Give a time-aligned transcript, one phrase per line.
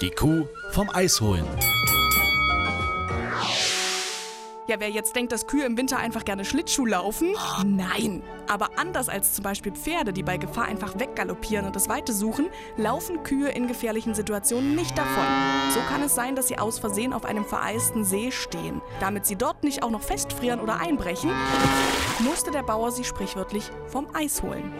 [0.00, 1.46] Die Kuh vom Eis holen.
[4.66, 7.34] Ja, wer jetzt denkt, dass Kühe im Winter einfach gerne Schlittschuh laufen?
[7.64, 8.22] Nein.
[8.48, 12.48] Aber anders als zum Beispiel Pferde, die bei Gefahr einfach weggaloppieren und das Weite suchen,
[12.76, 15.24] laufen Kühe in gefährlichen Situationen nicht davon.
[15.74, 18.80] So kann es sein, dass sie aus Versehen auf einem vereisten See stehen.
[19.00, 21.30] Damit sie dort nicht auch noch festfrieren oder einbrechen,
[22.20, 24.72] musste der Bauer sie sprichwörtlich vom Eis holen.